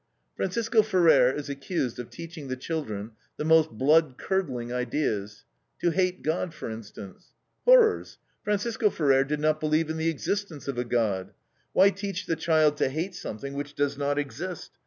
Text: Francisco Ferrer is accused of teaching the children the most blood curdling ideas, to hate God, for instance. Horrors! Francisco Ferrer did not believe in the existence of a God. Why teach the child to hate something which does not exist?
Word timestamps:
Francisco 0.35 0.81
Ferrer 0.81 1.29
is 1.31 1.47
accused 1.47 1.99
of 1.99 2.09
teaching 2.09 2.47
the 2.47 2.55
children 2.57 3.11
the 3.37 3.45
most 3.45 3.69
blood 3.69 4.17
curdling 4.17 4.73
ideas, 4.73 5.45
to 5.79 5.91
hate 5.91 6.23
God, 6.23 6.55
for 6.55 6.71
instance. 6.71 7.33
Horrors! 7.65 8.17
Francisco 8.43 8.89
Ferrer 8.89 9.23
did 9.23 9.39
not 9.39 9.59
believe 9.59 9.91
in 9.91 9.97
the 9.97 10.09
existence 10.09 10.67
of 10.67 10.79
a 10.79 10.83
God. 10.85 11.33
Why 11.73 11.91
teach 11.91 12.25
the 12.25 12.35
child 12.35 12.77
to 12.77 12.89
hate 12.89 13.13
something 13.13 13.53
which 13.53 13.75
does 13.75 13.95
not 13.95 14.17
exist? 14.17 14.71